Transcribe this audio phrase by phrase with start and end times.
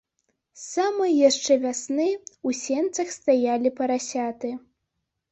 [0.59, 4.49] З самай яшчэ вясны ў сенцах стаялі парасяты.